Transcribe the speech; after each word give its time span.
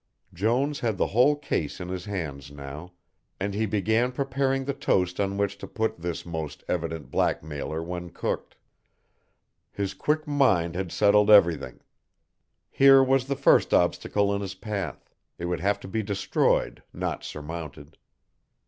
Jones 0.33 0.79
had 0.79 0.97
the 0.97 1.05
whole 1.13 1.35
case 1.35 1.79
in 1.79 1.89
his 1.89 2.05
hands 2.05 2.49
now, 2.49 2.93
and 3.39 3.53
he 3.53 3.67
began 3.67 4.11
preparing 4.11 4.65
the 4.65 4.73
toast 4.73 5.19
on 5.19 5.37
which 5.37 5.59
to 5.59 5.67
put 5.67 5.99
this 5.99 6.25
most 6.25 6.63
evident 6.67 7.11
blackmailer 7.11 7.83
when 7.83 8.09
cooked. 8.09 8.57
His 9.71 9.93
quick 9.93 10.25
mind 10.27 10.73
had 10.73 10.91
settled 10.91 11.29
everything. 11.29 11.81
Here 12.71 13.03
was 13.03 13.27
the 13.27 13.35
first 13.35 13.75
obstacle 13.75 14.33
in 14.33 14.41
his 14.41 14.55
path, 14.55 15.07
it 15.37 15.45
would 15.45 15.59
have 15.59 15.79
to 15.81 15.87
be 15.87 16.01
destroyed, 16.01 16.81
not 16.91 17.23
surmounted. 17.23 17.99